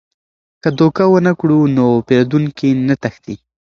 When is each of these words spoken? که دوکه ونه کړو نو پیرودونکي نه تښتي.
که 0.61 0.69
دوکه 0.79 1.03
ونه 1.11 1.31
کړو 1.39 1.59
نو 1.77 1.87
پیرودونکي 2.07 2.69
نه 2.87 2.95
تښتي. 3.01 3.35